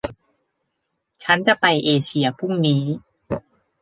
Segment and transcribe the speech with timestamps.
[1.23, 2.83] ฉันจะไปเอเชียพรุ่งนี้